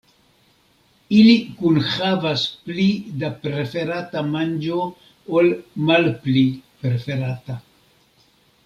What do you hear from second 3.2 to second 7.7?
da preferata manĝo ol malpli preferata.